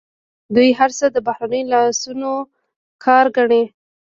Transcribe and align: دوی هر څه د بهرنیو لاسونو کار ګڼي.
دوی 0.55 0.69
هر 0.79 0.91
څه 0.97 1.05
د 1.15 1.17
بهرنیو 1.27 1.71
لاسونو 1.73 2.31
کار 3.03 3.25
ګڼي. 3.37 3.63